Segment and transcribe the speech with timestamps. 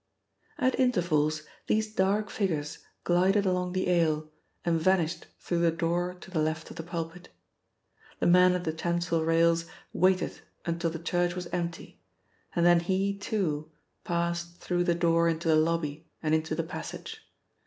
[0.57, 4.31] At intervals these dark figures glided along the aisle
[4.65, 7.29] and vanished through the door to the left of the pulpit.
[8.19, 12.01] The man at the chancel rails waited until the church was empty
[12.55, 13.69] and then he, too,
[14.03, 17.21] passed through the door into the lobby and into the passage.